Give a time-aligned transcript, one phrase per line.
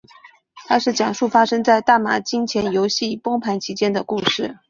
[0.67, 4.57] 这是讲述发生在大马金钱游戏崩盘期间的故事。